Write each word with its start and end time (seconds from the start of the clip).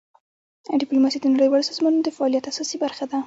ډیپلوماسي 0.81 1.17
د 1.21 1.25
نړیوالو 1.35 1.67
سازمانونو 1.69 2.03
د 2.05 2.09
فعالیت 2.17 2.43
اساسي 2.47 2.77
برخه 2.83 3.03
ده. 3.11 3.17